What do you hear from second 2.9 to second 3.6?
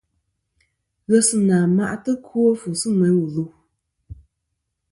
ŋweyn wu lu.